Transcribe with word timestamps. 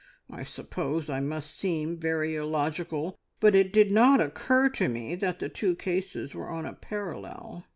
I 0.31 0.41
suppose 0.41 1.11
I 1.11 1.19
must 1.19 1.59
seem 1.59 1.99
very 1.99 2.35
illogical, 2.35 3.19
but 3.39 3.53
it 3.53 3.71
did 3.71 3.91
not 3.91 4.19
occur 4.19 4.67
to 4.69 4.87
me 4.89 5.13
that 5.17 5.37
the 5.37 5.47
two 5.47 5.75
cases 5.75 6.33
were 6.33 6.49
on 6.49 6.65
a 6.65 6.73
parallel. 6.73 7.65